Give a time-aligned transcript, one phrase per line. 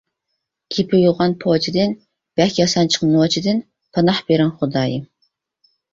[0.77, 1.93] گېپى يوغان پوچىدىن،
[2.41, 3.61] بەك ياسانچۇق نوچىدىن
[3.99, 5.07] پاناھ بېرىڭ خۇدايىم.